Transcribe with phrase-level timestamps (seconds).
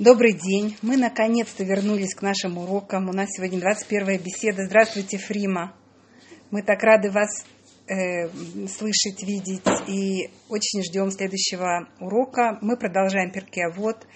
[0.00, 0.78] Добрый день.
[0.80, 3.10] Мы наконец-то вернулись к нашим урокам.
[3.10, 4.64] У нас сегодня 21 беседа.
[4.64, 5.76] Здравствуйте, Фрима.
[6.50, 7.44] Мы так рады вас
[7.86, 8.30] э,
[8.66, 12.56] слышать, видеть и очень ждем следующего урока.
[12.62, 14.06] Мы продолжаем перке вот.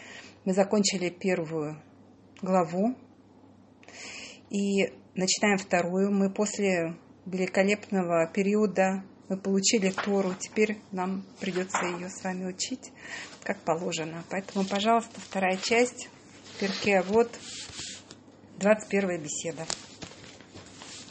[0.46, 1.76] Мы закончили первую
[2.40, 2.96] главу
[4.48, 6.10] и начинаем вторую.
[6.12, 6.96] Мы после
[7.26, 12.92] великолепного периода мы получили Тору, теперь нам придется ее с вами учить,
[13.42, 14.22] как положено.
[14.30, 16.08] Поэтому, пожалуйста, вторая часть,
[16.60, 17.30] перке вот,
[18.58, 19.66] 21 беседа.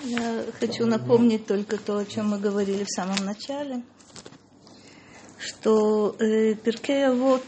[0.03, 3.83] Я хочу напомнить только то, о чем мы говорили в самом начале,
[5.37, 7.43] что э, перке вот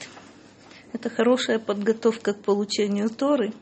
[0.93, 3.53] это хорошая подготовка к получению Торы.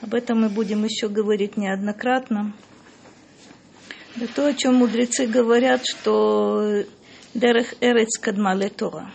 [0.00, 2.54] Об этом мы будем еще говорить неоднократно.
[4.20, 6.82] Это то, о чем мудрецы говорят, что
[7.34, 9.12] Дерех Эрец Кадмале Тора.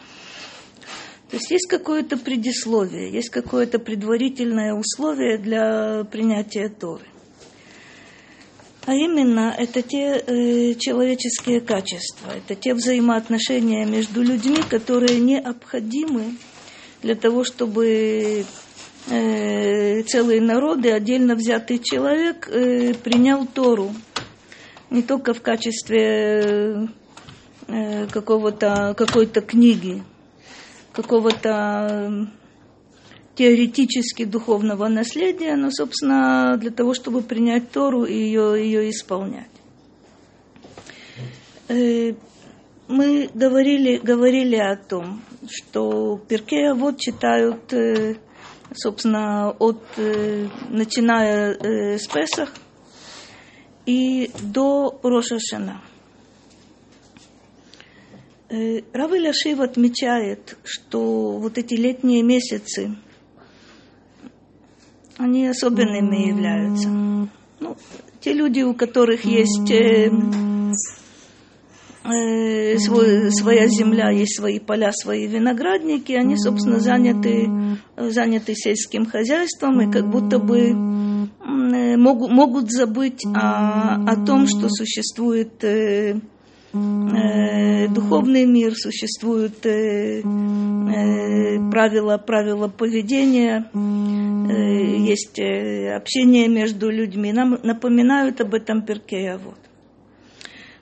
[1.30, 7.03] То есть есть какое-то предисловие, есть какое-то предварительное условие для принятия Торы.
[8.86, 16.36] А именно, это те э, человеческие качества, это те взаимоотношения между людьми, которые необходимы
[17.02, 18.45] для того, чтобы
[19.09, 23.92] э, целые народы, отдельно взятый человек э, принял Тору,
[24.94, 26.88] не только в качестве
[27.67, 30.03] э, какого-то, какой-то книги,
[30.94, 32.30] какого-то
[33.36, 39.49] теоретически духовного наследия, но, собственно, для того, чтобы принять Тору и ее, ее исполнять.
[41.69, 42.14] Э,
[42.88, 48.17] мы говорили, говорили о том, что Перкея вот читают, э,
[48.75, 49.81] собственно, от,
[50.69, 52.53] начиная с Песах,
[53.86, 55.81] и до Рошашана.
[58.50, 62.95] Э, Рав Иляшив отмечает, что вот эти летние месяцы,
[65.17, 66.88] они особенными являются.
[66.88, 67.78] Ну,
[68.20, 70.11] те люди, у которых есть э,
[72.04, 77.49] э, свой, своя земля, есть свои поля, свои виноградники, они, собственно, заняты,
[77.98, 80.92] заняты сельским хозяйством и как будто бы
[81.98, 86.20] могут, могут забыть о, о том, что существует э,
[86.73, 97.31] э, духовный мир, существуют э, э, правила, правила поведения, э, есть э, общение между людьми.
[97.31, 99.37] Нам напоминают об этом Перкея.
[99.37, 99.60] Вот.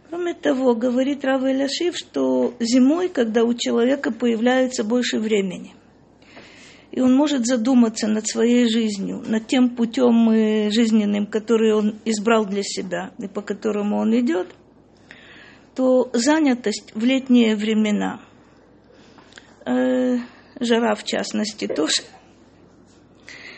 [0.10, 5.74] Кроме того, говорит Рав Эляшив, что зимой, когда у человека появляется больше времени,
[6.92, 12.46] и он может задуматься над своей жизнью, над тем путем э, жизненным, который он избрал
[12.46, 14.48] для себя и по которому он идет,
[15.76, 18.20] то занятость в летние времена,
[19.66, 20.18] э,
[20.60, 22.04] жара в частности тоже,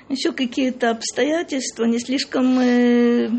[0.10, 3.30] еще какие-то обстоятельства не слишком э,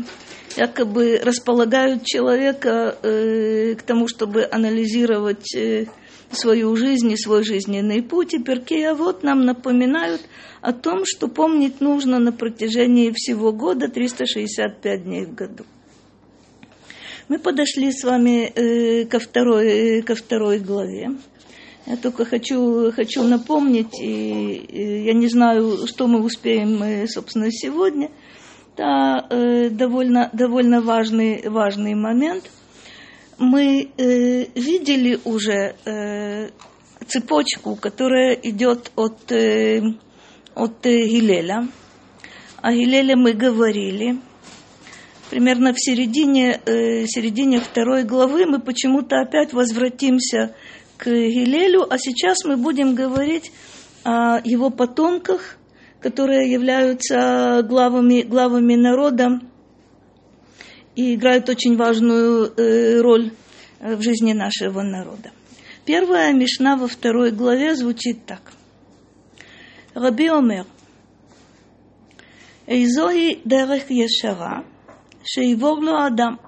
[0.57, 5.85] якобы располагают человека э, к тому, чтобы анализировать э,
[6.31, 8.33] свою жизнь и свой жизненный путь.
[8.33, 10.21] И Перкея вот нам напоминают
[10.61, 15.65] о том, что помнить нужно на протяжении всего года, 365 дней в году.
[17.27, 21.11] Мы подошли с вами э, ко, второй, э, ко второй главе.
[21.87, 27.51] Я только хочу, хочу напомнить, и, и я не знаю, что мы успеем, э, собственно,
[27.51, 28.11] сегодня.
[28.73, 32.49] Это э, довольно, довольно важный, важный момент–
[33.37, 36.49] мы э, видели уже э,
[37.07, 39.81] цепочку, которая идет от, э,
[40.53, 41.67] от э, Гилеля.
[42.61, 44.19] О Гилеле мы говорили.
[45.29, 50.55] Примерно в середине, э, середине второй главы мы почему-то опять возвратимся
[50.97, 53.51] к Гилелю, а сейчас мы будем говорить
[54.03, 55.57] о его потомках,
[55.99, 59.41] которые являются главами, главами народа
[60.95, 63.31] и играют очень важную э, роль
[63.79, 65.31] в жизни нашего народа.
[65.85, 68.53] Первая Мишна во второй главе звучит так.
[69.93, 70.65] Раби Омер,
[72.67, 74.65] Эйзои дерех ешара,
[75.23, 76.39] шейвогло Адам.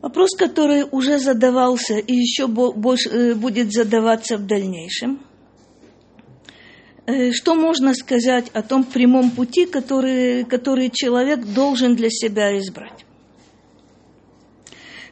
[0.00, 5.20] Вопрос, который уже задавался и еще больше будет задаваться в дальнейшем.
[7.32, 13.06] Что можно сказать о том прямом пути, который, который человек должен для себя избрать?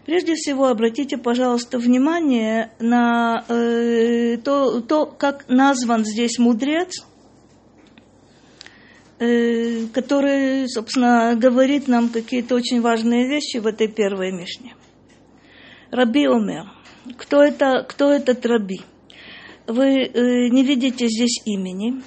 [0.06, 7.04] Прежде всего, обратите, пожалуйста, внимание на э, то, то, как назван здесь мудрец,
[9.18, 14.74] э, который, собственно, говорит нам какие-то очень важные вещи в этой первой Мишне.
[15.90, 16.70] Раби Омер.
[17.16, 18.82] Кто это, кто этот Раби?
[19.66, 22.02] Вы э, не видите здесь имени,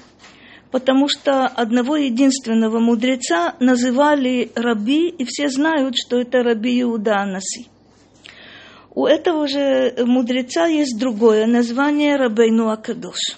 [0.72, 7.68] потому что одного единственного мудреца называли раби, и все знают, что это раби Иуда Анаси.
[8.94, 13.38] У этого же мудреца есть другое название Рабейну Акадош.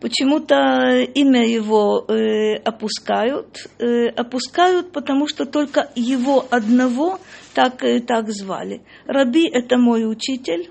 [0.00, 3.66] Почему-то имя его э, опускают.
[3.80, 7.18] Э, опускают, потому что только его одного
[7.52, 8.82] так, э, так звали.
[9.06, 10.70] Раби– это мой учитель.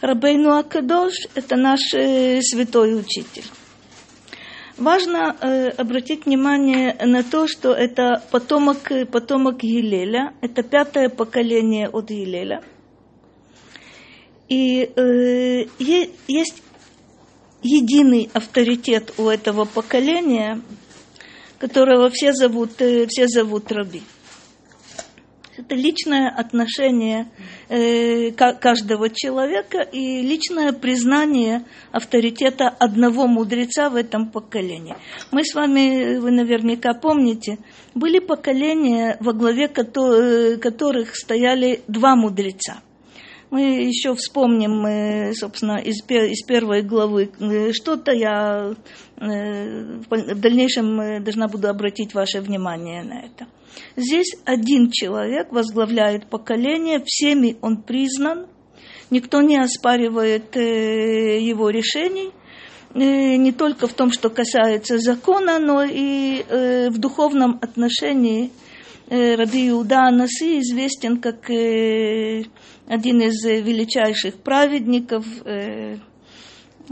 [0.00, 3.44] Рабейну Акадош– это наш э, святой учитель.
[4.76, 12.10] Важно э, обратить внимание на то, что это потомок, потомок Елеля, это пятое поколение от
[12.10, 12.62] Елеля.
[14.50, 15.66] И э,
[16.28, 16.62] есть
[17.62, 20.60] единый авторитет у этого поколения,
[21.58, 24.02] которого все зовут, э, все зовут Раби.
[25.56, 27.28] Это личное отношение
[27.68, 34.96] э, каждого человека и личное признание авторитета одного мудреца в этом поколении.
[35.32, 37.58] Мы с вами, вы наверняка помните,
[37.94, 42.82] были поколения, во главе э, которых стояли два мудреца.
[43.50, 48.12] Мы еще вспомним, собственно, из, из первой главы э, что-то.
[48.12, 48.74] Я
[49.18, 53.46] э, в дальнейшем э, должна буду обратить ваше внимание на это.
[53.94, 58.46] Здесь один человек возглавляет поколение, всеми он признан,
[59.10, 62.30] никто не оспаривает его решений,
[62.94, 66.42] не только в том, что касается закона, но и
[66.88, 68.50] в духовном отношении
[69.10, 71.50] Раби Иуда Анаси известен как
[72.87, 75.97] один из э, величайших праведников, э,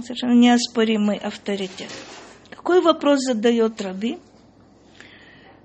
[0.03, 1.89] совершенно неоспоримый авторитет.
[2.50, 4.18] Какой вопрос задает Раби?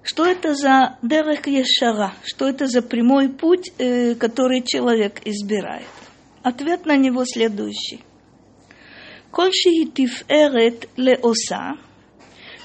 [0.03, 2.12] Что это за дерех ешара?
[2.25, 5.87] Что это за прямой путь, э, который человек избирает?
[6.43, 8.03] Ответ на него следующий.
[9.31, 11.71] כל שהיא תפארת לעושה,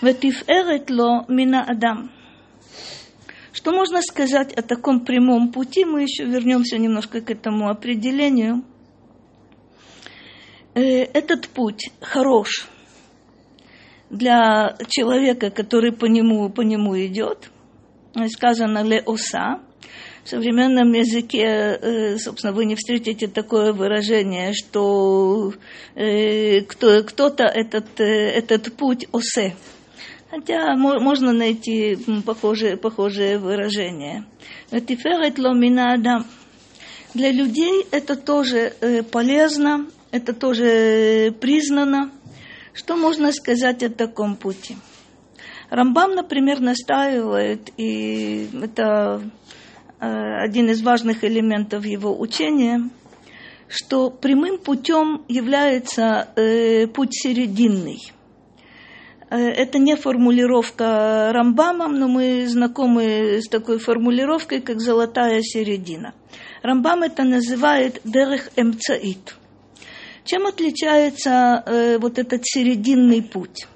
[0.03, 2.12] ותפארת לו מן האדם.
[3.54, 5.84] Что можно сказать о таком прямом пути?
[5.84, 8.64] Мы еще вернемся немножко к этому определению.
[10.74, 12.66] Э, этот путь хорош
[14.10, 17.48] для человека, который по нему, по нему идет.
[18.28, 19.60] Сказано «ле оса».
[20.24, 21.44] В современном языке,
[21.80, 25.52] э, собственно, вы не встретите такое выражение, что
[25.94, 29.54] э, кто-то этот, этот путь осе–
[30.34, 31.96] Хотя можно найти
[32.26, 34.24] похожее, похожее выражение.
[34.70, 35.96] Тиферет ломина.
[37.14, 42.10] Для людей это тоже э, полезно, это тоже э, признано.
[42.72, 44.76] Что можно сказать о таком пути?
[45.70, 49.22] Рамбам, например, настаивает, и это
[50.00, 50.06] э,
[50.42, 52.90] один из важных элементов его учения,
[53.68, 56.28] что прямым путем является
[56.92, 58.00] путь серединный–
[59.38, 66.14] это не формулировка Рамбамом, но мы знакомы с такой формулировкой, как «золотая середина».
[66.62, 69.36] Рамбам это называет «дерех эмцаит».
[70.24, 73.66] Чем отличается э, вот этот серединный путь?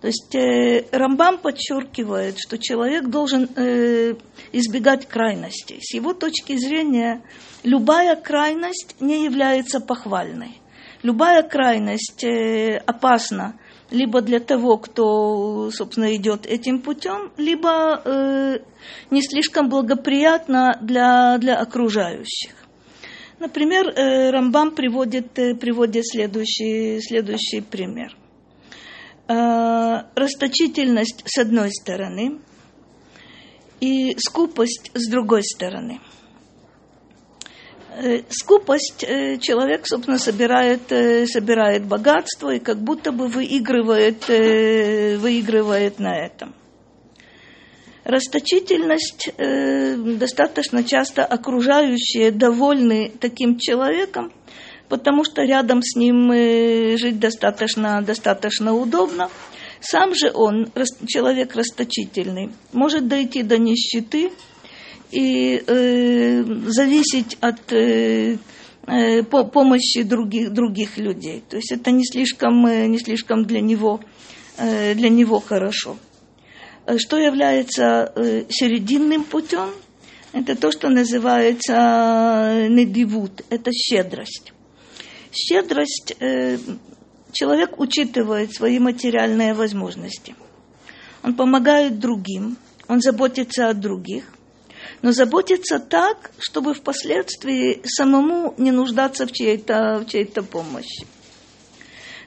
[0.00, 4.14] То есть э, Рамбам подчеркивает, что человек должен э,
[4.52, 5.78] избегать крайностей.
[5.80, 7.22] С его точки зрения,
[7.62, 10.60] любая крайность не является похвальной.
[11.02, 13.58] Любая крайность э, опасна
[13.94, 18.58] либо для того, кто, собственно, идет этим путем, либо э,
[19.10, 22.52] не слишком благоприятно для, для окружающих.
[23.38, 28.16] Например, э, Рамбам приводит, э, приводит следующий, следующий пример.
[29.28, 32.40] Э, расточительность с одной стороны
[33.80, 36.00] и скупость с другой стороны–
[38.28, 46.16] скупость э, человек, собственно, собирает, э, собирает богатство и как будто бы выигрывает, выигрывает на
[46.16, 46.54] этом.
[48.04, 54.30] Расточительность достаточно часто окружающие довольны таким человеком,
[54.90, 56.30] потому что рядом с ним
[56.98, 59.30] жить достаточно, достаточно удобно.
[59.80, 60.70] Сам же он,
[61.06, 64.30] человек расточительный, может дойти до нищеты,
[65.14, 68.36] и э, зависеть от э,
[68.86, 71.44] э, помощи других, других людей.
[71.48, 74.00] То есть это не слишком, э, не слишком для, него,
[74.58, 75.96] э, для него хорошо.
[76.98, 78.12] Что является
[78.50, 79.70] серединным путем?
[80.32, 84.52] Это то, что называется недивут, это щедрость.
[85.32, 86.14] Щедрость,
[87.32, 90.34] человек учитывает свои материальные возможности.
[91.22, 94.24] Он помогает другим, он заботится о других–
[95.04, 101.04] но заботиться так, чтобы впоследствии самому не нуждаться в чьей-то, в чьей-то помощи.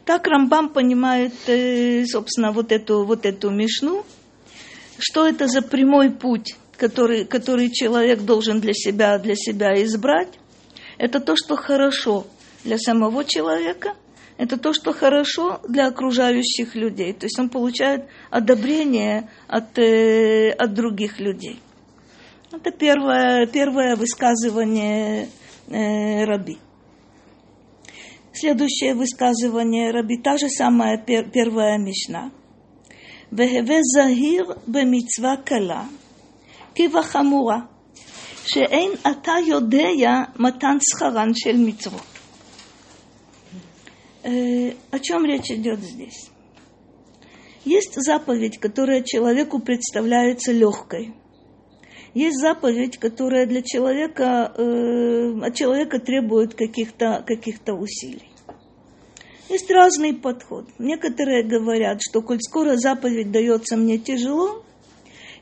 [0.05, 4.05] Так Рамбам понимает, э, собственно, вот эту, вот эту мишну,
[5.00, 10.38] что это за прямой путь, который, который человек должен для себя, для себя избрать.
[11.00, 12.27] Это то, что хорошо
[12.63, 13.96] для самого человека,
[14.38, 17.13] это то, что хорошо для окружающих людей.
[17.13, 21.60] То есть он получает одобрение от, э, от других людей.
[22.50, 25.27] Это первое, первое высказывание
[25.68, 26.58] э, Раби.
[28.32, 32.32] Следующее высказывание Раби, та же самая пер, первая Мишна.
[33.32, 35.88] Вехеве захир бемитцва кала,
[36.74, 37.70] кива хамура,
[38.46, 42.01] шеэн ата йодея матан схаран шель митцвот.
[44.24, 46.30] Э, о чем речь идет здесь?
[47.66, 51.13] Есть заповедь, которая человеку представляется легкой–
[52.13, 58.31] есть заповедь, которая для человека, э, от человека требует каких-то каких усилий.
[59.49, 60.65] Есть разный подход.
[60.77, 64.63] Некоторые говорят, что коль скоро заповедь дается мне тяжело,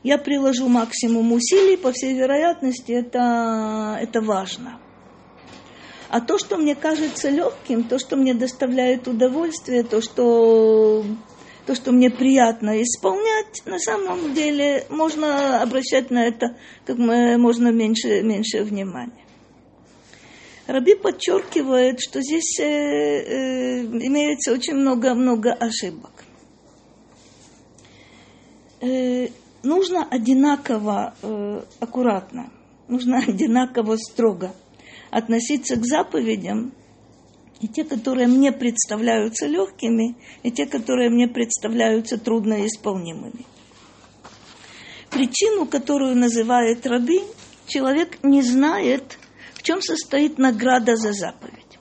[0.02, 4.78] я приложу максимум усилий, по всей вероятности, это, это важно.
[6.08, 11.04] А то, что мне кажется легким, то, что мне доставляет удовольствие, то, что,
[11.66, 16.56] то, что мне приятно исполнять, на самом деле можно обращать на это
[16.86, 19.24] как можно меньше, меньше внимания.
[20.66, 26.24] Раби подчеркивает, что здесь э, э, имеется очень много-много ошибок.
[28.80, 29.28] Э,
[29.62, 32.52] нужно одинаково э, аккуратно,
[32.88, 34.54] нужно одинаково строго
[35.10, 36.72] относиться к заповедям,
[37.60, 43.46] и те, которые мне представляются легкими, и те, которые мне представляются трудноисполнимыми.
[45.10, 47.20] Причину, которую называет Раби,
[47.66, 49.18] человек не знает,
[49.66, 51.78] чем состоит награда за заповедь?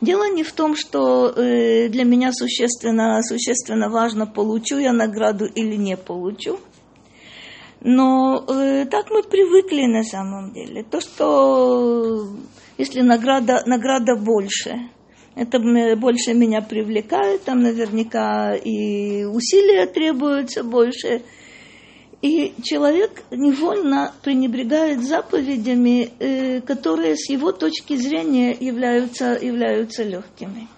[0.00, 5.74] Дело не в том, что э, для меня существенно, существенно важно, получу я награду или
[5.74, 6.60] не получу.
[7.80, 10.84] Но э, так мы привыкли на самом деле.
[10.84, 12.28] То, что
[12.78, 14.90] если награда, награда больше,
[15.34, 15.58] это
[15.96, 21.22] больше меня привлекает, там наверняка и усилия требуются больше,
[22.22, 30.68] и человек невольно пренебрегает заповедями, э, которые с его точки зрения являются, являются легкими.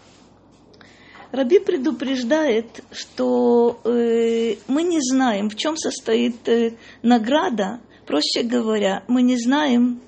[1.31, 9.23] Раби предупреждает, что э, мы не знаем, в чем состоит э, награда, проще говоря, мы
[9.23, 10.01] не знаем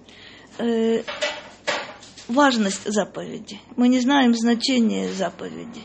[2.31, 5.83] важность заповеди, мы не знаем значение заповеди.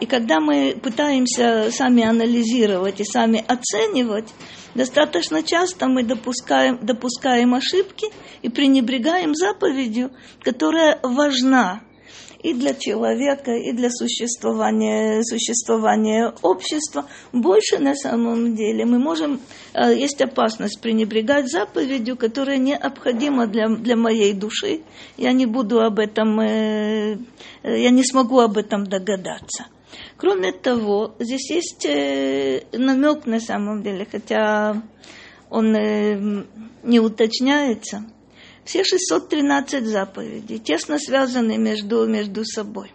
[0.00, 4.32] И когда мы пытаемся сами анализировать и сами оценивать,
[4.74, 8.06] достаточно часто мы допускаем, допускаем ошибки
[8.40, 10.10] и пренебрегаем заповедью,
[10.42, 11.82] которая важна
[12.42, 17.06] и для человека, и для существования, существования общества.
[17.32, 19.40] Больше на самом деле мы можем,
[19.74, 24.80] э, есть опасность пренебрегать заповедью, которая необходима для, для моей души.
[25.16, 27.18] Я не буду об этом, э,
[27.62, 29.66] э, я не смогу об этом догадаться.
[30.16, 31.86] Кроме того, здесь есть
[32.72, 34.82] намек на самом деле, хотя
[35.48, 38.04] он не уточняется.
[38.70, 42.92] Все 613 заповедей тесно связаны между, между собой.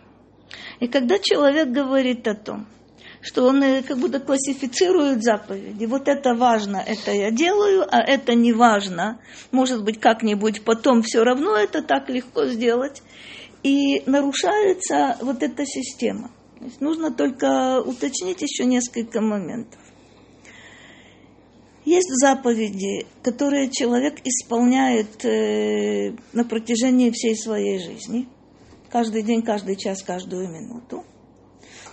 [0.79, 2.65] И когда человек говорит о том,
[3.19, 5.83] что он э, как будто классифицирует заповеди.
[5.83, 9.19] Вот это важно, это я делаю, а это не важно.
[9.51, 13.03] Может быть, как-нибудь потом все равно это так легко сделать.
[13.61, 16.31] И нарушается вот эта система.
[16.57, 19.81] То есть нужно только уточнить еще несколько моментов.
[21.85, 28.27] Есть заповеди, которые человек исполняет э, на протяжении всей своей жизни.
[28.89, 31.03] Каждый день, каждый час, каждую минуту.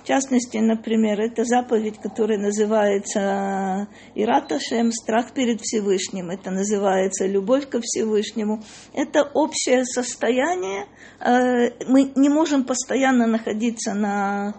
[0.03, 6.31] В частности, например, это заповедь, которая называется Ираташем, страх перед Всевышним.
[6.31, 8.65] Это называется любовь ко Всевышнему.
[8.95, 10.87] Это общее состояние.
[11.21, 14.55] Э, мы не можем постоянно находиться на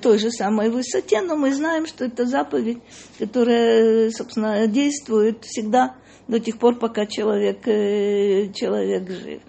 [0.00, 2.78] той же самой высоте, но мы знаем, что это заповедь,
[3.18, 5.96] которая, собственно, действует всегда
[6.28, 9.42] до тех пор, пока человек, э, человек жив.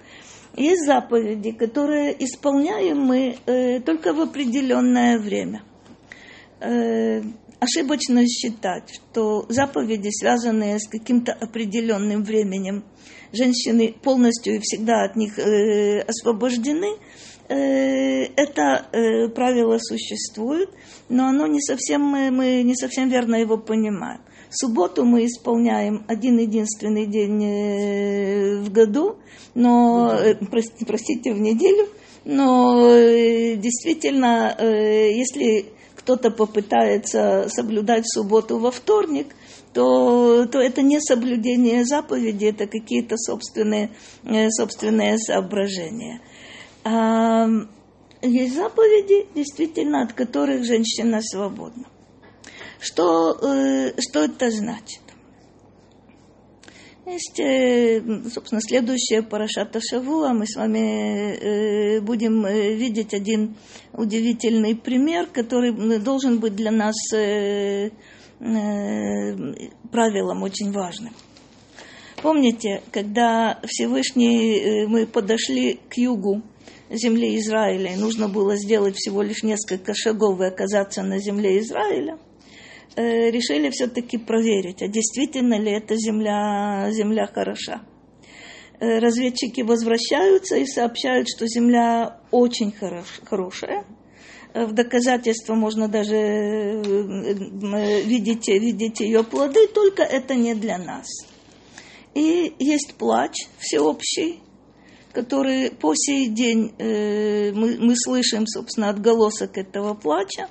[0.60, 5.63] Есть заповеди, которые исполняем мы э, только в определенное время.
[6.60, 7.22] Э,
[7.62, 12.84] ошибочно считать, что заповеди, связанные с каким-то определенным временем,
[13.32, 16.98] женщины полностью и всегда от них э, освобождены,
[17.48, 20.72] э, это э, правило существует,
[21.08, 24.20] но оно не совсем, мы, мы не совсем верно его понимаем.
[24.51, 29.18] Субботу мы исполняем один единственный день э, в году,
[29.53, 30.36] но, э,
[30.88, 31.88] простите, в неделю,
[32.25, 39.36] Но э, действительно, если кто-то попытается соблюдать субботу во вторник,
[39.74, 43.91] то, то это не соблюдение заповеди, это какие-то собственные,
[44.50, 46.22] собственные соображения.
[46.84, 47.48] А
[48.24, 51.86] есть заповеди, действительно, от которых женщина свободна.
[52.80, 55.02] Что, э, что это значит?
[57.06, 58.02] Есть, э,
[58.34, 60.34] собственно, следующая парашата Шавуа.
[60.34, 63.56] Мы с вами будем видеть один
[63.94, 66.96] удивительный пример, который должен быть для нас
[68.40, 69.36] Э,
[69.92, 71.14] правилом очень важным.
[72.22, 76.42] Помните, когда Всевышний, э, мы подошли к югу
[76.90, 82.14] земли Израиля, и нужно было сделать всего лишь несколько шагов и оказаться на земле Израиля,
[82.14, 82.29] э,
[83.00, 87.82] решили все-таки проверить, а действительно ли эта земля, земля хороша.
[88.79, 93.86] Разведчики возвращаются и сообщают, что земля очень хорош, хорошая–
[94.53, 100.77] Э, в доказательство можно даже э, э, видеть, видеть ее плоды, только это не для
[100.77, 101.08] нас.
[102.15, 104.41] И есть плач всеобщий,
[105.13, 110.50] который по сей день мы, мы слышим, собственно, отголосок этого плача.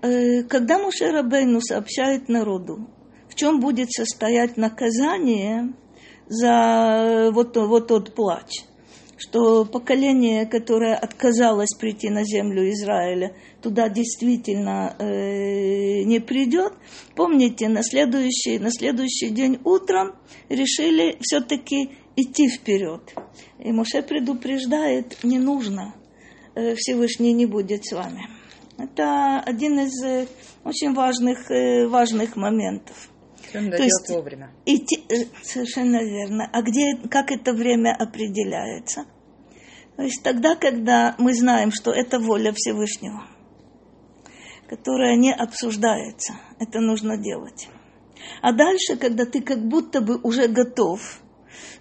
[0.00, 2.88] Когда Муше Рабейну сообщает народу,
[3.28, 5.72] в чем будет состоять наказание
[6.26, 8.64] за вот, вот тот плач–
[9.20, 16.72] что поколение, которое отказалось прийти на землю Израиля, туда действительно э, не придет.
[17.14, 20.14] Помните, на следующий, на следующий день утром
[20.48, 23.14] решили все-таки идти вперед.
[23.58, 25.94] И Моше предупреждает, не нужно,
[26.54, 28.39] э, Всевышний не будет с вами.
[28.82, 30.26] Это один из э,
[30.64, 33.10] очень важных, э, важных моментов.
[33.52, 34.50] То есть вовремя.
[34.64, 36.48] Идти, э, совершенно верно.
[36.52, 39.04] А где, как это время определяется?
[39.96, 43.24] То есть тогда, когда мы знаем, что это воля Всевышнего,
[44.68, 47.68] которая не обсуждается, это нужно делать.
[48.40, 51.20] А дальше, когда ты как будто бы уже готов,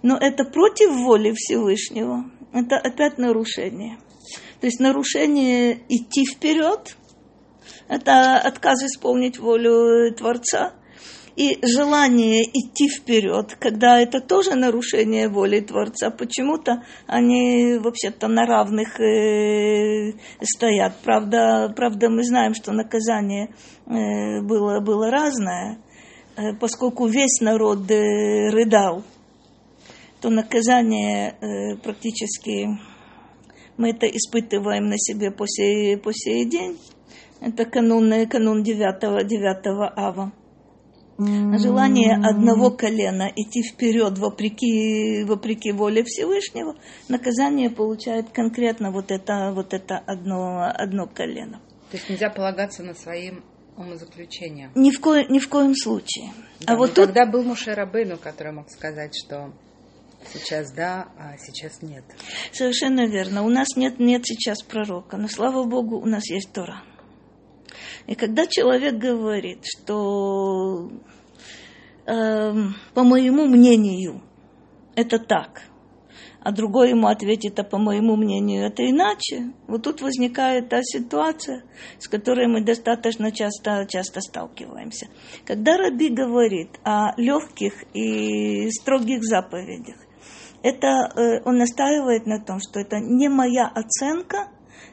[0.02, 4.00] но это против воли Всевышнего, это опять нарушение.
[4.60, 6.98] То есть нарушение идти вперед,
[7.90, 10.74] это отказ исполнить волю Творца,
[11.40, 19.00] и желание идти вперед, когда это тоже нарушение воли Творца, почему-то они вообще-то на равных
[19.00, 20.98] э, стоят.
[21.02, 25.80] Правда, правда, мы знаем, что наказание э, было, было разное,
[26.36, 29.04] э, поскольку весь народ рыдал,
[30.20, 32.68] то наказание практически
[33.78, 36.78] мы это испытываем на себе по сей, по сей день.
[37.42, 39.66] Это канун, канун 9, 9
[39.98, 40.32] ава
[41.20, 46.76] желание одного колена идти вперед вопреки, вопреки воле Всевышнего,
[47.10, 51.62] наказание получает конкретно вот это, вот это одно, одно колено.
[51.92, 53.44] То есть нельзя полагаться на своим
[53.76, 54.72] умозаключением?
[54.76, 56.32] Ни в, ко, ни в коем случае.
[56.62, 57.08] Да, а вот тут...
[57.08, 59.54] Тогда был Мушерабейну, который мог сказать, что
[60.34, 62.04] Сейчас да, а сейчас нет.
[62.52, 63.44] Совершенно верно.
[63.44, 66.84] У нас нет, нет сейчас пророка, но слава Богу, у нас есть Тора.
[68.08, 70.90] И когда человек говорит, что
[72.06, 72.54] э,
[72.94, 74.22] по моему мнению
[74.96, 75.62] это так,
[76.42, 81.64] а другой ему ответит, а по моему мнению это иначе, вот тут возникает та ситуация,
[82.00, 85.08] с которой мы достаточно часто, часто сталкиваемся.
[85.46, 89.98] Когда Раби говорит о легких и строгих заповедях,
[90.64, 94.48] это э, он настаивает на том, что это не моя оценка,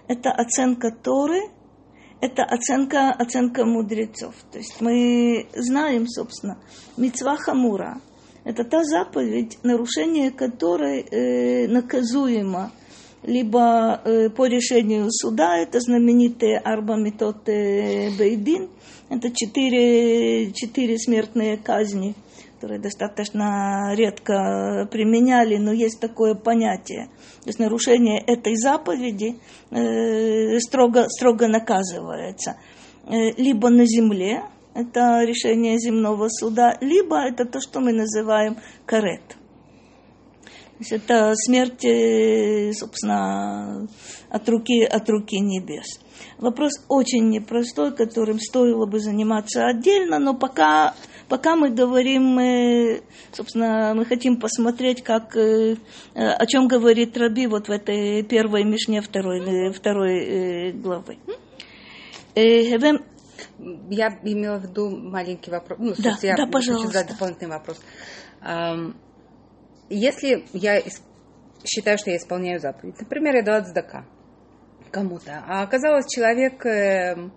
[0.08, 1.40] это оценка Торы–
[2.20, 4.34] это оценка, оценка мудрецов.
[4.50, 6.58] То есть мы знаем, собственно,
[6.96, 8.00] мецва хамура.
[8.44, 12.70] Это та заповедь, нарушение которой э, наказуемо
[13.22, 18.70] либо э, по решению суда, это знаменитые арба метод э, бейдин,
[19.08, 22.14] это четыре, четыре смертные казни–
[22.56, 27.08] которые достаточно редко применяли, но есть такое понятие.
[27.42, 29.38] То есть нарушение этой заповеди
[29.70, 32.56] э, строго, строго наказывается.
[33.04, 39.28] Э, либо на земле, это решение земного суда, либо это то, что мы называем карет.
[39.28, 43.86] То есть это смерть, э, собственно,
[44.30, 46.00] от руки, от руки небес.
[46.38, 50.94] Вопрос очень непростой, которым стоило бы заниматься отдельно, но пока
[51.28, 55.76] Пока мы говорим, мы, собственно, мы хотим посмотреть, как, э,
[56.14, 61.18] о чем говорит Раби вот в этой первой Мишне второй, э, второй э, главы.
[62.34, 65.78] Я имела в виду маленький вопрос.
[65.80, 66.86] Ну, да, я да, пожалуйста.
[66.86, 67.80] хочу задать дополнительный вопрос.
[69.88, 70.82] Если я
[71.66, 73.00] считаю, что я исполняю заповедь.
[73.00, 74.04] Например, я дала цдака
[74.90, 75.44] кому-то.
[75.46, 77.30] А оказалось, человек, э, э,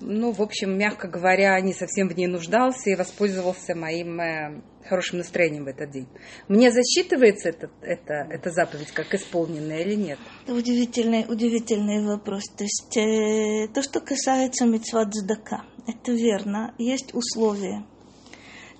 [0.00, 5.18] ну, в общем, мягко говоря, не совсем в ней нуждался и воспользовался моим э, хорошим
[5.18, 6.08] настроением в этот день.
[6.48, 10.18] Мне засчитывается это, это, эта заповедь как исполненная или нет?
[10.48, 12.44] Удивительный, удивительный вопрос.
[12.56, 16.74] То есть э, то, что касается митцват цдака, это верно.
[16.78, 17.84] Есть условия,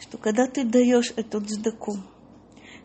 [0.01, 1.99] что когда ты даешь эту цдаку,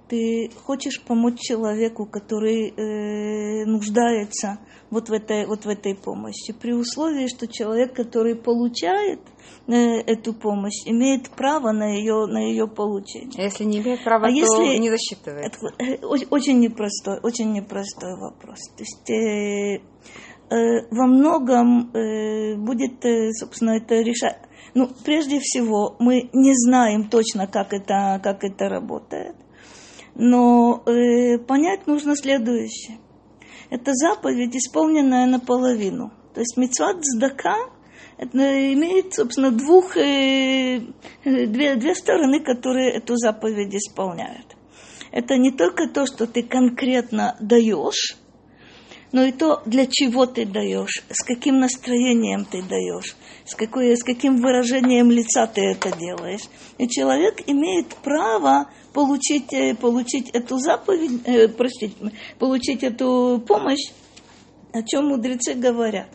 [0.10, 4.58] ты хочешь помочь человеку, который э, нуждается
[4.90, 9.20] вот в, этой, вот в этой помощи, при условии, что человек, который получает
[9.68, 9.74] э,
[10.08, 13.32] эту помощь, имеет право на ее, на ее получение.
[13.38, 15.46] А если не имеет права, А то если- не засчитывает.
[15.46, 18.58] Это э, очень непростой, очень непростой вопрос.
[18.76, 19.82] То есть э,
[20.50, 24.40] э, во многом э, будет, э, собственно, это решать.
[24.74, 29.36] Ну, прежде всего, мы не знаем точно, как это, как это работает.
[30.22, 32.98] Но э, понять нужно следующее.
[33.70, 36.12] Это заповедь, исполненная наполовину.
[36.34, 37.56] То есть мецват цдака
[38.18, 40.82] это имеет, собственно, двух, э,
[41.24, 44.58] э, две, две стороны, которые эту заповедь исполняют.
[45.14, 48.18] Это не только то, что ты конкретно даешь,
[49.12, 54.04] но и то, для чего ты даешь, с каким настроением ты даешь, с, какой, с
[54.04, 56.44] каким выражением лица ты это делаешь.
[56.78, 61.96] И человек имеет право получить, э, получить эту заповедь, э, простите,
[62.38, 63.92] получить эту помощь,
[64.74, 66.10] о чем мудрецы говорят.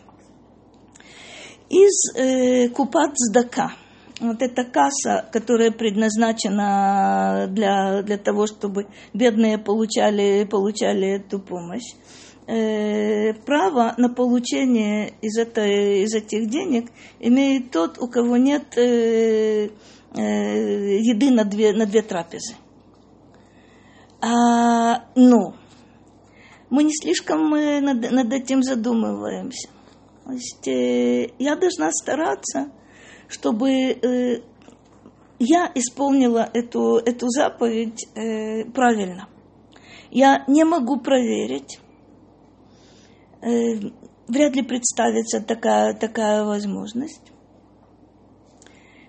[1.69, 3.15] Из э, купат
[4.21, 11.93] вот эта касса, которая предназначена для, для того, чтобы бедные получали, получали эту помощь,
[12.47, 19.69] э, право на получение из, этой, из этих денег имеет тот, у кого нет э,
[20.15, 22.55] э, еды на две, на две трапезы.
[24.21, 25.55] А, но
[26.69, 29.69] мы не слишком над, над этим задумываемся.
[30.25, 32.71] То есть э, я должна стараться,
[33.27, 34.41] чтобы э,
[35.37, 39.29] я исполнила эту, эту заповедь э, правильно.
[40.09, 41.79] Я не могу проверить.
[43.41, 43.79] Э,
[44.27, 47.31] вряд ли представится такая, такая возможность.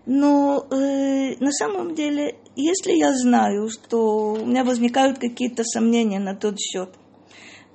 [0.06, 6.36] Но э, на самом деле, если я знаю, что у меня возникают какие-то сомнения на
[6.36, 6.90] тот счет,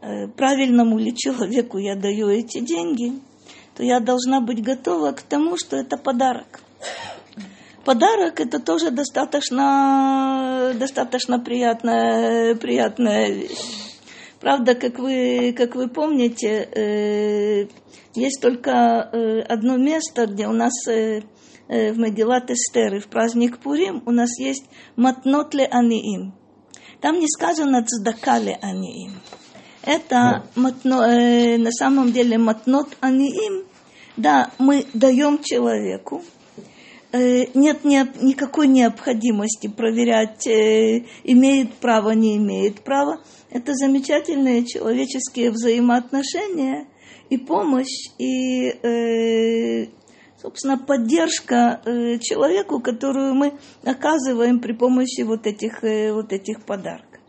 [0.02, 3.20] э, правильному ли человеку я даю эти деньги,
[3.76, 6.62] то я должна быть готова к тому, что это подарок.
[7.84, 13.91] Подарок это тоже достаточно, достаточно приятная, приятная вещь.
[14.42, 17.68] Правда, как вы, как вы помните, э,
[18.16, 18.72] есть только
[19.14, 21.22] э, одно место, где у нас э,
[21.68, 26.34] э, в Мегилат Эстер и в праздник Пурим у нас есть матнотле аниим.
[27.02, 29.14] Там не сказано цдакале аниим.
[29.84, 33.66] Это матно, э, на самом деле матнот аниим.
[34.18, 36.24] Да, мы даем человеку,
[37.18, 43.22] нет необ- никакой необходимости проверять, э, имеет право, не имеет права.
[43.50, 46.88] Это замечательные человеческие взаимоотношения
[47.30, 49.88] и помощь, и, э,
[50.42, 57.20] собственно, поддержка э, человеку, которую мы оказываем при помощи вот этих, э, вот этих подарков.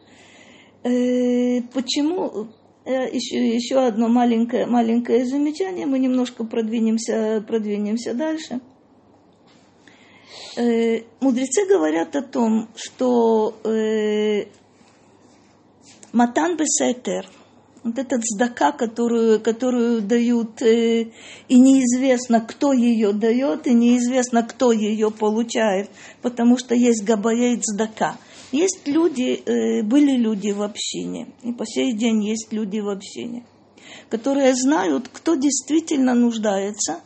[0.85, 2.49] Э, почему?
[2.85, 5.87] Э, еще, еще одно маленькое, маленькое замечание.
[5.87, 8.61] Мы немножко продвинемся, продвинемся дальше.
[10.57, 14.47] Э, мудрецы говорят о том, что э,
[16.13, 17.27] матан бесетер,
[17.85, 21.09] вот эта цдака, которую, которую дают, э,
[21.49, 25.91] и неизвестно, кто ее дает, и неизвестно, кто ее получает,
[26.21, 28.19] потому что есть габаей цдака.
[28.53, 33.45] Есть люди, э, были люди в общине, и по сей день есть люди в общине,
[34.11, 37.01] которые знают, кто действительно нуждается.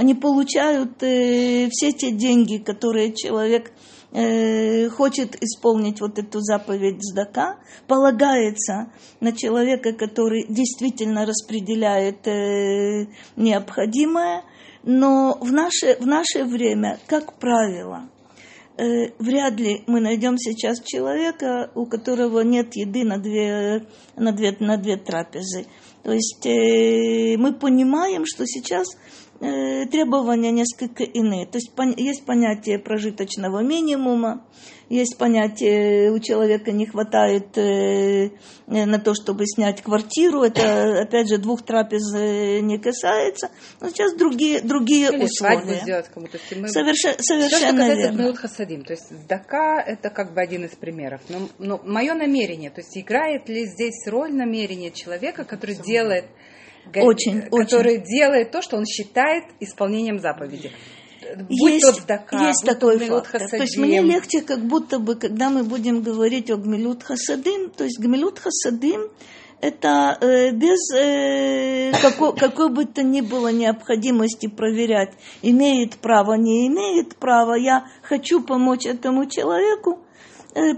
[0.00, 3.70] Они получают э, все те деньги, которые человек
[4.12, 14.44] э, хочет исполнить вот эту заповедь сдака, полагается на человека, который действительно распределяет э, необходимое,
[14.84, 18.08] но в наше, в наше время, как правило,
[18.78, 23.86] э, вряд ли мы найдем сейчас человека, у которого нет еды на две,
[24.16, 25.66] на две, на две трапезы.
[26.02, 28.86] То есть э, мы понимаем, что сейчас
[29.40, 31.46] требования несколько иные.
[31.46, 34.44] То есть есть понятие прожиточного минимума,
[34.90, 38.30] есть понятие, у человека не хватает э,
[38.66, 40.42] на то, чтобы снять квартиру.
[40.42, 43.50] Это, опять же, двух трапез э, не касается.
[43.80, 45.80] Но сейчас другие, другие Или условия.
[45.82, 46.38] сделать кому-то.
[46.56, 48.34] Мы- Соверше- Все, что совершенно верно.
[48.34, 51.20] Хасадим, то есть Дака это как бы один из примеров.
[51.28, 56.30] Но, но мое намерение, то есть играет ли здесь роль намерения человека, который делает, га-
[56.94, 60.72] Очень, который делает то, что он считает исполнением заповеди.
[61.36, 63.48] Будь есть, тот Дака, есть будь такой фактор.
[63.48, 67.84] То есть мне легче, как будто бы, когда мы будем говорить о Гмилут Хасадим, то
[67.84, 69.10] есть Гмилут Хасадим
[69.60, 75.12] это э, без э, какой, какой бы то ни было необходимости проверять,
[75.42, 80.00] имеет право, не имеет права, я хочу помочь этому человеку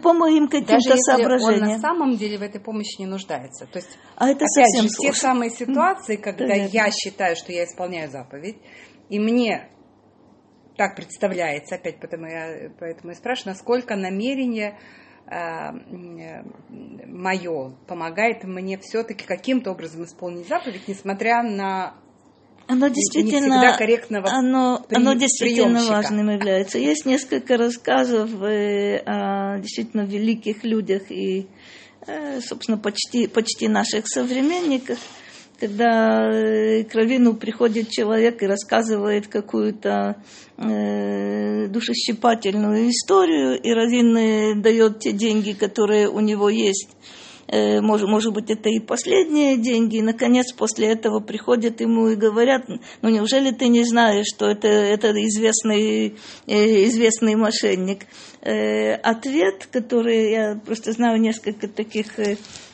[0.03, 1.69] по моим Даже каким-то если он соображениям.
[1.69, 3.67] на самом деле в этой помощи не нуждается.
[3.67, 5.21] То есть, А это опять совсем же, те сложно.
[5.21, 6.69] самые ситуации, когда верно.
[6.73, 8.57] я считаю, что я исполняю заповедь,
[9.09, 9.69] и мне
[10.77, 14.79] так представляется, опять поэтому я, поэтому я спрашиваю, насколько намерение
[17.07, 21.95] мое помогает мне все-таки каким-то образом исполнить заповедь, несмотря на
[22.73, 25.93] Оно не действительно, всегда корректного оно, при- оно действительно приемщика.
[25.93, 26.79] важным является.
[26.79, 31.47] Есть несколько рассказов э, о действительно великих людях и,
[32.07, 34.99] э, собственно, почти, почти наших современниках,
[35.61, 40.17] когда э, к Равину приходит человек и рассказывает какую-то
[41.69, 46.89] душещипательную историю, и Равин дает те деньги, которые у него есть,
[47.53, 49.97] может, может быть, это и последние деньги.
[49.97, 52.65] И, наконец, после этого приходят ему и говорят,
[53.03, 58.07] ну, неужели ты не знаешь, что это, это известный, э, известный мошенник?
[58.41, 62.19] Э, ответ, который я просто знаю несколько таких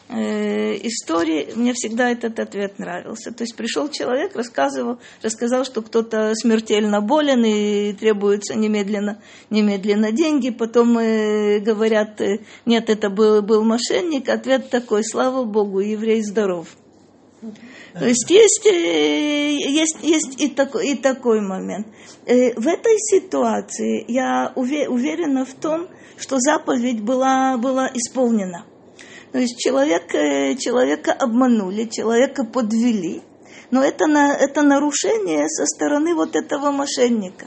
[0.09, 3.33] э, историй, мне всегда этот ответ нравился.
[3.33, 10.51] То есть пришел человек, рассказывал, рассказал, что кто-то смертельно болен и требуется немедленно, немедленно деньги.
[10.51, 14.29] Потом э, говорят, э, нет, это был, был мошенник.
[14.29, 16.69] Ответ такой, слава Богу, еврей здоров.
[17.93, 21.87] То есть есть, есть, есть и, такой, и такой момент.
[22.27, 28.65] В этой ситуации я уве- уверена в том, что заповедь была, была исполнена.
[29.33, 33.23] То есть человек, э, человека обманули, человека подвели.
[33.71, 37.47] Но это, на, это нарушение со стороны вот этого мошенника.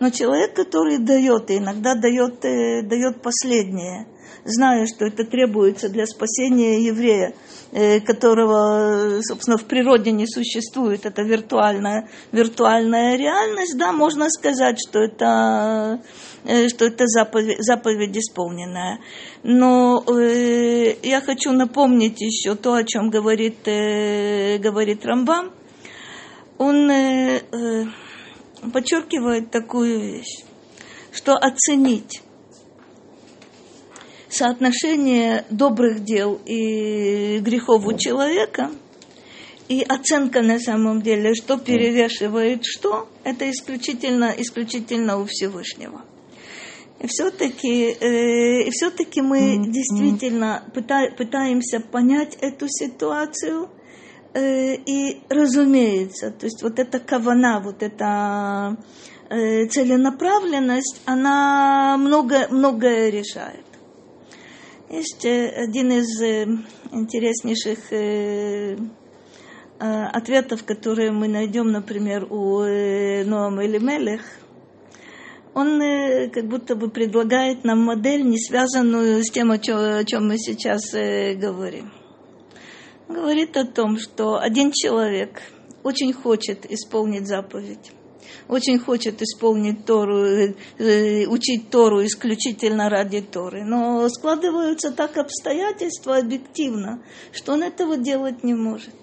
[0.00, 4.06] Но человек, который дает, и иногда дает, э, дает последнее,
[4.44, 7.34] зная, что это требуется для спасения еврея,
[7.72, 15.00] э, которого, собственно, в природе не существует, это виртуальная, виртуальная реальность, да, можно сказать, что
[15.00, 16.02] это,
[16.44, 18.98] что это заповедь, заповедь исполненная.
[19.42, 25.52] Но э, я хочу напомнить еще то, о чем говорит, э, говорит Рамбам.
[26.58, 27.84] Он э, э,
[28.72, 30.44] подчеркивает такую вещь,
[31.12, 32.22] что оценить
[34.28, 38.70] соотношение добрых дел и грехов у человека
[39.68, 46.02] и оценка на самом деле, что перевешивает что, это исключительно, исключительно у Всевышнего.
[47.02, 53.68] И все-таки, э, и все-таки мы действительно пыта- пытаемся понять эту ситуацию,
[54.34, 58.76] э, и разумеется, то есть вот эта кавана, вот эта
[59.28, 63.66] э, целенаправленность, она много, многое решает.
[64.88, 66.46] Есть э, один из э,
[66.92, 74.20] интереснейших э, э, ответов, которые мы найдем, например, у э, Ноама Элимелех.
[75.54, 80.04] Он э, как будто бы предлагает нам модель, не связанную с тем, о чем, о
[80.04, 81.92] чем мы сейчас э, говорим.
[83.08, 85.42] Он говорит о том, что один человек
[85.82, 87.92] очень хочет исполнить заповедь
[88.48, 93.64] очень хочет исполнить Тору, э, учить Тору исключительно ради Торы.
[93.64, 98.94] Но складываются так обстоятельства объективно, что он этого делать не может.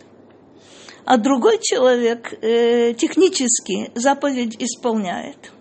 [1.05, 5.51] А другой человек э, технически заповедь исполняет.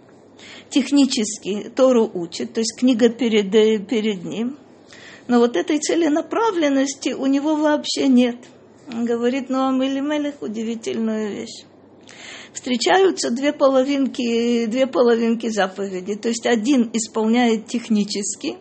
[0.71, 4.59] Технически Тору учит, то есть книга перед, э, перед ним.
[5.27, 8.37] Но вот этой целенаправленности у него вообще нет.
[8.93, 11.65] Он говорит Ноам Элимелех удивительную вещь
[12.59, 16.17] встречаются две половинки, две половинки заповеди.
[16.17, 18.57] То есть один исполняет технически,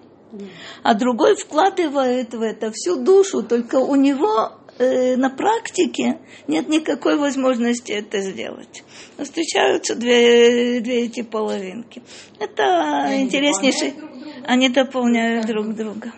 [0.84, 7.18] а другой вкладывает в это всю душу, только у него э, на практике нет никакой
[7.18, 8.84] возможности это сделать.
[9.18, 12.02] Встречаются две, две эти половинки.
[12.40, 13.92] Это они интереснейший.
[13.92, 14.44] дополняют друг друга?
[14.48, 16.14] Они дополняют друг друга.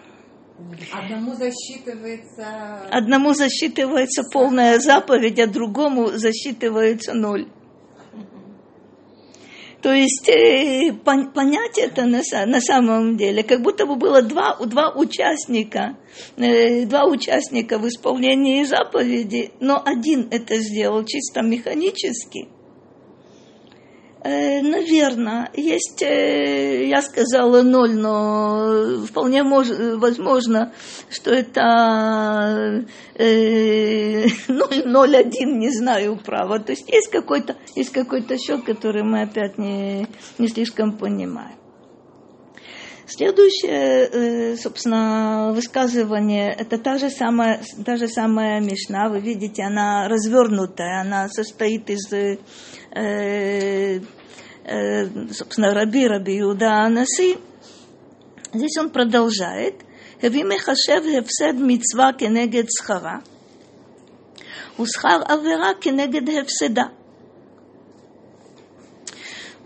[0.92, 2.82] Одному засчитывается...
[2.92, 7.48] Одному засчитывается полная заповедь, а другому засчитывается ноль.
[9.82, 14.58] То есть э, пон, понять это на, на самом деле, как будто бы было два,
[14.66, 15.98] два участника,
[16.38, 22.50] э, два участника в исполнении заповеди, но один это сделал чисто механически–
[24.62, 30.74] наверное, есть, э, я сказала ноль, но вполне мож, возможно,
[31.10, 36.60] что это э, 0,01, не знаю право.
[36.60, 41.60] То есть есть какой-то есть какой-то счет, который мы опять не, не слишком понимаем.
[43.10, 49.10] Следующее, э, собственно, высказывание, это та же самая, та же самая Мишна.
[49.10, 52.38] Вы видите, она развернутая, она состоит из э,
[52.92, 54.02] э,
[54.66, 57.38] собственно, Раби Раби Иуда Анаси,
[58.54, 59.76] здесь он продолжает,
[60.22, 63.24] Хевиме хашев хевсед мицва кенегед схара,
[64.78, 66.92] усхар авера кенегед хевседа.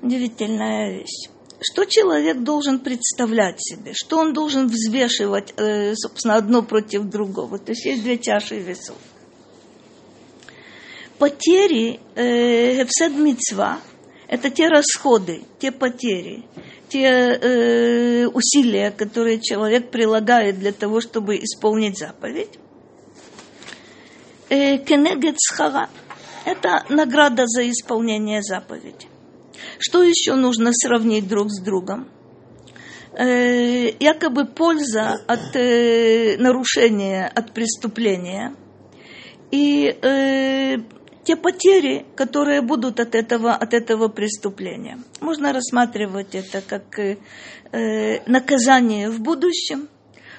[0.02, 1.30] Удивительная вещь.
[1.62, 3.94] Что человек должен представлять себе?
[3.94, 7.58] Что он должен взвешивать, э, собственно, одно против другого?
[7.58, 8.98] То есть есть две чаши весов
[11.24, 13.80] потери э, Мицва–
[14.34, 16.44] это те расходы, те потери,
[16.90, 22.58] те э, усилия, которые человек прилагает для того, чтобы исполнить заповедь.
[24.50, 25.88] Э, Кенегет Схара–
[26.46, 29.08] это награда за исполнение заповеди.
[29.78, 32.10] Что еще нужно сравнить друг с другом?
[33.16, 38.56] Э, якобы польза от э, нарушения, от преступления
[39.52, 40.78] и э,
[41.24, 45.00] те потери, которые будут от этого, от этого преступления.
[45.22, 49.88] Можно рассматривать это как э, наказание в будущем.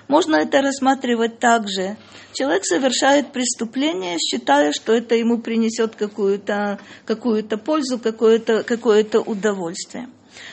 [0.07, 1.97] Можно это рассматривать также.
[2.35, 10.09] Человек совершает преступление, считая, что это ему принесет какую-то какую пользу, какое-то какое удовольствие.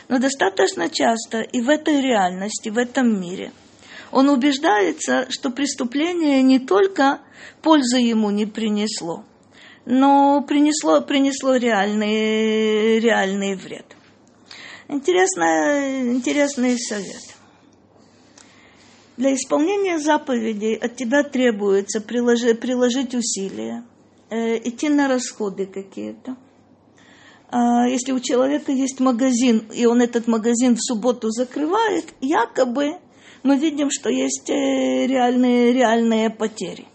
[0.07, 3.51] Но достаточно часто и в этой реальности, в этом мире,
[4.11, 7.19] он убеждается, что преступление не только
[7.61, 9.25] пользы ему не принесло–
[9.85, 13.85] но принесло, принесло реальный, реальный вред.
[14.87, 17.21] Интересный, интересный совет.
[19.17, 23.83] Для исполнения заповедей от тебя требуется приложи, приложить усилия,
[24.29, 26.35] э, идти на расходы какие-то.
[27.49, 32.99] А если у человека есть магазин, и он этот магазин в субботу закрывает, якобы
[33.43, 36.87] мы видим, что есть э, реальные, реальные потери.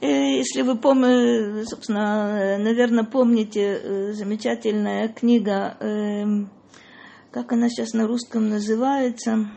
[0.00, 6.48] Если вы помните, собственно, наверное, помните э, замечательная книга, эм,
[7.30, 9.50] как она сейчас на русском называется,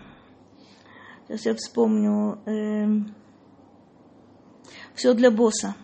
[1.28, 3.16] сейчас я вспомню, эм,
[4.96, 5.76] «Все для босса».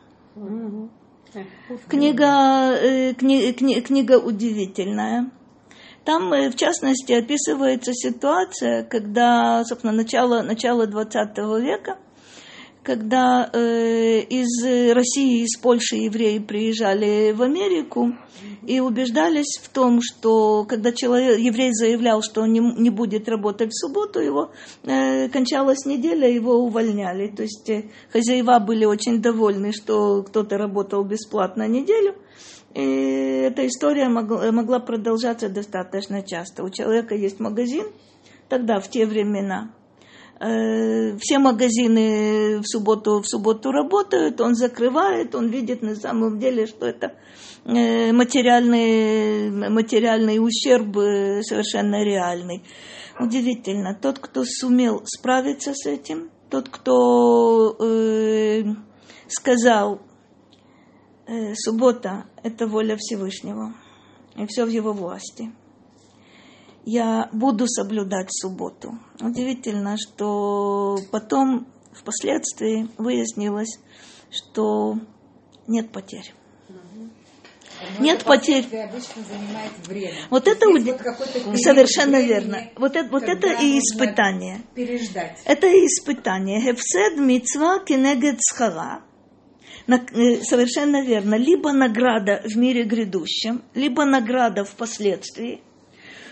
[1.88, 5.32] Книга, э, кни, кни, книга удивительная.
[6.04, 11.98] Там, э, в частности, описывается ситуация, когда, собственно, начало, начало 20 века–
[12.84, 14.64] когда э, из
[14.94, 18.14] России, из Польши евреи приезжали в Америку
[18.66, 23.72] и убеждались в том, что когда человек, еврей заявлял, что он не, не будет работать
[23.72, 24.52] в субботу, его
[24.84, 27.28] э, кончалась неделя, его увольняли.
[27.28, 32.16] То есть э, хозяева были очень довольны, что кто-то работал бесплатно неделю.
[32.76, 36.64] И эта история могла, могла продолжаться достаточно часто.
[36.64, 37.88] У человека есть магазин,
[38.48, 39.72] тогда, в те времена,
[40.40, 46.86] все магазины в субботу, в субботу работают, он закрывает, он видит на самом деле, что
[46.86, 47.16] это
[47.66, 52.64] э, материальный, материальный ущерб э, совершенно реальный.
[53.20, 58.64] Удивительно, тот, кто сумел справиться с этим, тот, кто э,
[59.28, 60.00] сказал,
[61.28, 63.74] э, суббота– это воля Всевышнего,
[64.38, 65.52] и все в его власти–
[66.90, 68.98] я буду соблюдать субботу.
[69.22, 73.80] Удивительно, что потом, впоследствии, выяснилось,
[74.32, 74.96] что
[75.68, 76.34] нет потерь.
[77.98, 78.66] Но нет потерь.
[80.32, 80.82] Вот это уд...
[80.82, 82.70] вот совершенно верно.
[82.76, 84.62] Вот это, вот это и испытание.
[84.74, 85.40] Переждать.
[85.46, 86.60] Это и испытание.
[86.60, 89.04] Хефсед мицва кенегет схара.
[89.88, 91.36] Э, совершенно верно.
[91.36, 95.62] Либо награда в мире грядущем, либо награда впоследствии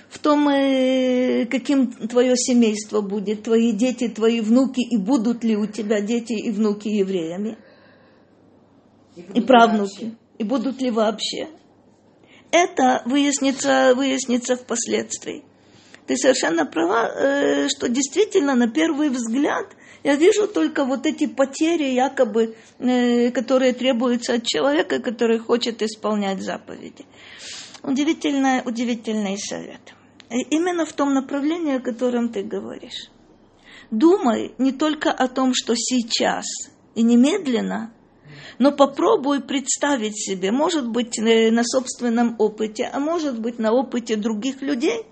[0.09, 5.65] в том, э, каким твое семейство будет, твои дети, твои внуки, и будут ли у
[5.65, 7.57] тебя дети и внуки евреями,
[9.15, 10.17] и, и правнуки, вообще.
[10.37, 11.47] и будут ли вообще.
[12.51, 15.43] Это выяснится, выяснится впоследствии.
[16.05, 21.91] Ты совершенно права, э, что действительно на первый взгляд Я вижу только вот эти потери,
[21.91, 27.05] якобы, э, которые требуются от человека, который хочет исполнять заповеди.
[27.83, 29.96] Удивительный, удивительный совет.
[30.29, 33.09] Именно в том направлении, о котором ты говоришь.
[33.91, 36.45] Думай не только о том, что сейчас
[36.95, 37.93] и немедленно,
[38.59, 44.15] но попробуй представить себе, может быть, э, на собственном опыте, а может быть, на опыте
[44.15, 45.03] других людей,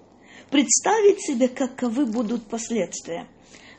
[0.49, 3.28] представить себе, каковы будут последствия.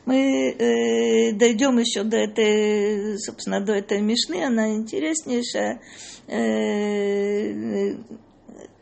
[0.05, 5.81] Мы э, дойдем еще до этой, собственно, до этой мишны, она интереснейшая.
[6.27, 7.93] Э,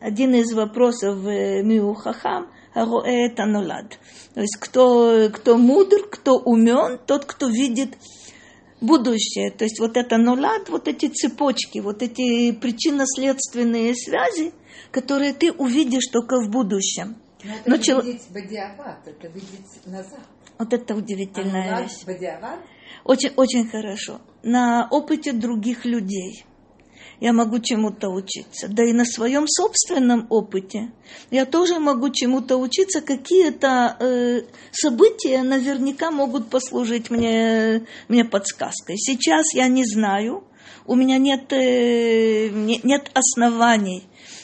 [0.06, 3.98] один из вопросов э, Миухахам– это нулад.
[4.36, 7.98] То есть кто, кто мудр, кто умен, тот, кто видит
[8.82, 9.50] будущее.
[9.50, 14.54] То есть вот это нулад, вот эти цепочки, вот эти причинно-следственные связи,
[14.92, 17.16] которые ты увидишь только в будущем.
[17.44, 18.02] Но это Но чел...
[18.02, 20.20] видеть бодиават, это видеть назад.
[20.60, 22.06] Вот это удивительная а вещь.
[22.06, 22.60] Бодиават?
[23.04, 24.22] Очень, очень хорошо.
[24.44, 26.46] На опыте других людей
[27.20, 28.68] я могу чему-то учиться.
[28.68, 30.92] Да и на своем собственном опыте
[31.32, 33.02] я тоже могу чему-то учиться.
[33.02, 34.42] Какие-то э,
[34.72, 38.98] события наверняка могут послужить мне, мне подсказкой.
[38.98, 40.44] Сейчас я не знаю,
[40.86, 44.04] у меня нет, э, нет оснований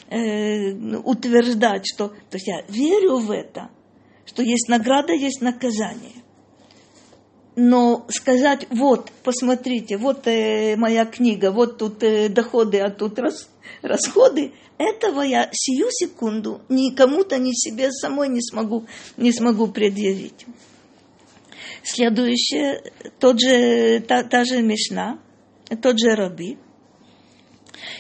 [0.10, 2.10] э, утверждать, что...
[2.10, 3.70] То есть я верю в это,
[4.26, 6.21] что есть награда, есть наказание
[7.56, 13.50] но сказать, вот, посмотрите, вот э, моя книга, вот тут э, доходы, а тут рас,
[13.82, 18.86] расходы, этого я сию секунду никому-то, ни себе самой не смогу,
[19.18, 20.46] не смогу предъявить.
[21.84, 25.20] Следующее, тот же, та, та же Мишна,
[25.82, 26.58] тот же Раби.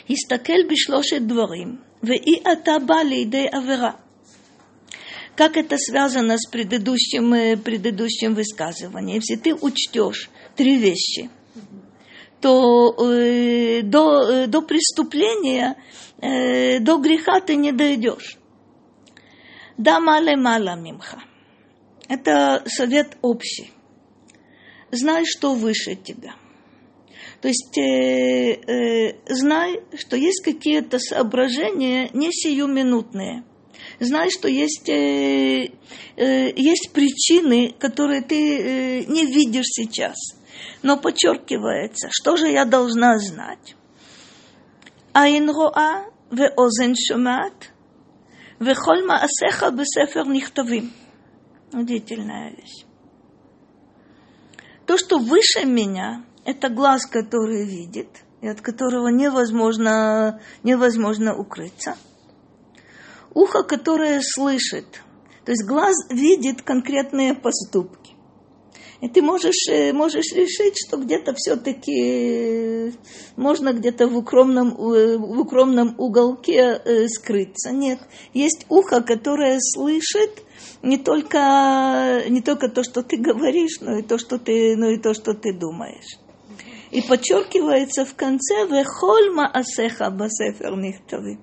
[0.07, 3.99] Истакель бишлошет дворим, ве и атабали идей лейдей авера–
[5.41, 9.21] как это связано с предыдущим, э, предыдущим высказыванием?
[9.21, 11.31] Если ты учтешь три вещи,
[12.39, 15.77] то э, до, э, до преступления,
[16.21, 18.37] э, до греха ты не дойдешь.
[19.77, 21.23] Да мале мала мимха.
[22.07, 23.71] Это совет общий.
[24.91, 26.35] Знай, что выше тебя.
[27.41, 33.43] То есть э, э, знай, что есть какие-то соображения не сиюминутные–
[33.99, 35.71] знай, что есть, э,
[36.17, 40.17] э, есть причины, которые ты э, не видишь сейчас.
[40.83, 43.75] Но подчеркивается, что же я должна знать?
[45.13, 47.71] Айн роа ве озен шумат
[48.59, 50.91] ве холь маасеха бесефер нихтавим.
[51.73, 52.85] Удивительная вещь.
[54.85, 58.09] То, что выше меня, это глаз, который видит,
[58.41, 61.95] и от которого невозможно, невозможно укрыться–
[63.33, 64.85] ухо, которое слышит.
[65.45, 68.11] То есть глаз видит конкретные поступки.
[69.01, 72.91] И ты можешь, э, можешь решить, что где-то все-таки э,
[73.35, 77.71] можно где-то в укромном, э, в укромном уголке скрыться.
[77.71, 77.99] Нет,
[78.33, 80.43] есть ухо, которое слышит
[80.83, 84.97] не только, не только то, что ты говоришь, но и то, что ты, но и
[84.97, 86.19] то, что ты думаешь.
[86.91, 91.39] И подчеркивается в конце «Вехольма асеха басефер нихтави».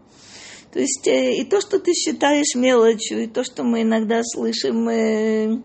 [0.72, 4.88] То есть э, и то, что ты считаешь мелочью, и то, что мы иногда слышим,
[4.88, 5.58] э,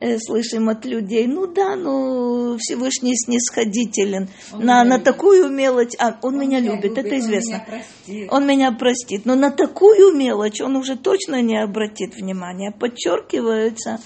[0.00, 6.34] э, слышим от людей, ну да, ну Всевышний снисходителен на, на такую мелочь, а он,
[6.34, 7.56] он меня, меня любит, любит, это известно.
[7.56, 8.32] Он меня, простит.
[8.32, 12.72] он меня простит, но на такую мелочь он уже точно не обратит внимания.
[12.72, 14.00] Подчеркивается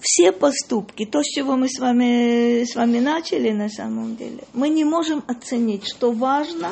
[0.00, 4.68] все поступки, то, с чего мы с вами, с вами начали на самом деле, мы
[4.68, 6.70] не можем оценить, что важно,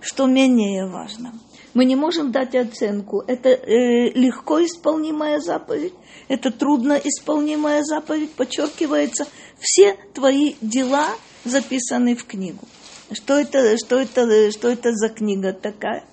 [0.00, 1.32] что менее важно.
[1.72, 3.22] Мы не можем дать оценку.
[3.26, 5.94] Это э, легко исполнимая заповедь,
[6.28, 8.32] это трудно исполнимая заповедь.
[8.32, 9.26] Подчеркивается,
[9.58, 11.08] все твои дела
[11.44, 12.66] записаны в книгу.
[13.12, 16.04] Что это, что это, что это за книга такая?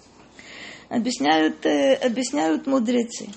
[0.90, 3.28] Объясняют, э, объясняют мудрецы.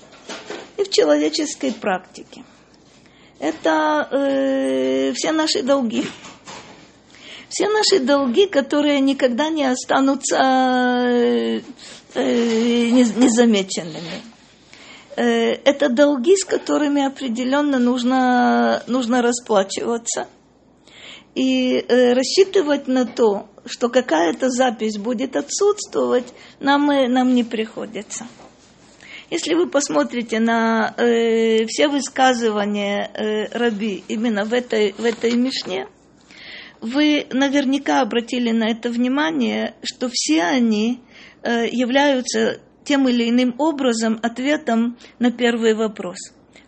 [0.77, 2.43] И в человеческой практике.
[3.39, 6.05] Это э, все наши долги
[7.51, 11.61] все наши долги, которые никогда не останутся э,
[12.19, 14.21] незамеченными.
[15.15, 20.27] Э, это долги, с которыми определенно нужно, нужно расплачиваться.
[21.33, 28.25] И рассчитывать на то, что какая-то запись будет отсутствовать, нам, нам не приходится.
[29.31, 35.87] Если вы посмотрите на э, все высказывания э, Раби именно в этой, в этой Мишне,
[36.81, 41.01] вы наверняка обратили на это внимание, что все они э,
[41.43, 46.17] являются тем или иным образом ответом на первый вопрос.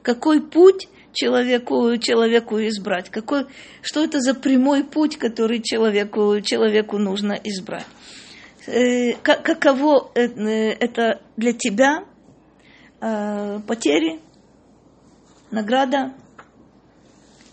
[0.01, 3.09] Какой путь человеку, человеку избрать?
[3.09, 3.45] Какой,
[3.81, 7.85] что это за прямой путь, который человеку, человеку нужно избрать?
[8.67, 10.21] Э, каково э,
[10.79, 12.05] это для тебя?
[13.01, 14.19] Э, потери,
[15.51, 16.13] награда,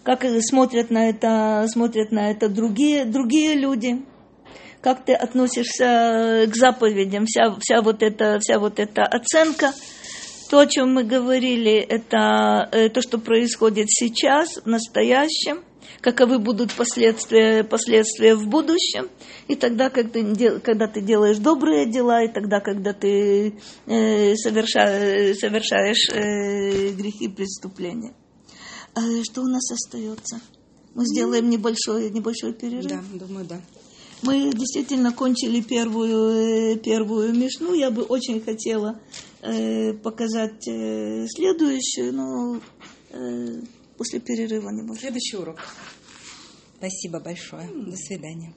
[0.05, 4.05] как смотрят на это, смотрят на это другие, другие люди,
[4.81, 9.73] как ты относишься к заповедям, вся, вся, вот эта, вся вот эта оценка.
[10.51, 15.63] То, о чем мы говорили, это э, то, что происходит сейчас, в настоящем,
[16.01, 19.09] каковы будут последствия, последствия в будущем,
[19.47, 20.21] и тогда, когда
[20.61, 23.55] когда ты делаешь добрые дела, и тогда, когда ты
[23.87, 28.15] э, совершаешь, совершаешь э, грехи преступления.
[28.95, 30.41] А что у нас остается?
[30.95, 32.91] Мы сделаем небольшой, небольшой перерыв.
[32.91, 33.61] Да, думаю, да.
[34.23, 37.73] Мы действительно кончили первую, э, первую мишну.
[37.73, 39.01] Я бы очень хотела
[39.41, 42.61] э, показать э, следующую, но
[43.11, 43.63] э,
[43.97, 45.59] после перерыва не Следующий урок.
[46.77, 47.69] Спасибо большое.
[47.69, 48.55] До свидания.